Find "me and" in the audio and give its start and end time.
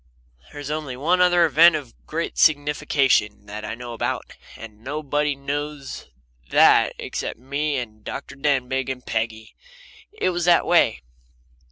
7.37-8.03